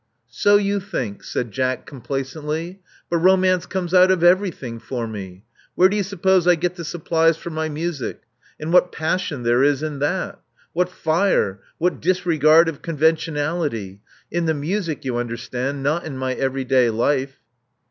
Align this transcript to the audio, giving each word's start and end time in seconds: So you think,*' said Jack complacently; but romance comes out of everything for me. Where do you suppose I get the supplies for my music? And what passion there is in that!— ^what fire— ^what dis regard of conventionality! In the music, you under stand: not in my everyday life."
So 0.31 0.55
you 0.57 0.79
think,*' 0.79 1.23
said 1.23 1.51
Jack 1.51 1.85
complacently; 1.85 2.79
but 3.07 3.19
romance 3.19 3.67
comes 3.67 3.93
out 3.93 4.09
of 4.09 4.23
everything 4.23 4.79
for 4.79 5.05
me. 5.05 5.43
Where 5.75 5.89
do 5.89 5.95
you 5.95 6.01
suppose 6.01 6.47
I 6.47 6.55
get 6.55 6.73
the 6.73 6.83
supplies 6.83 7.37
for 7.37 7.51
my 7.51 7.69
music? 7.69 8.21
And 8.59 8.73
what 8.73 8.91
passion 8.91 9.43
there 9.43 9.61
is 9.61 9.83
in 9.83 9.99
that!— 9.99 10.39
^what 10.75 10.89
fire— 10.89 11.59
^what 11.79 12.01
dis 12.01 12.25
regard 12.25 12.67
of 12.67 12.81
conventionality! 12.81 14.01
In 14.31 14.47
the 14.47 14.55
music, 14.55 15.05
you 15.05 15.17
under 15.17 15.37
stand: 15.37 15.83
not 15.83 16.03
in 16.03 16.17
my 16.17 16.33
everyday 16.33 16.89
life." 16.89 17.39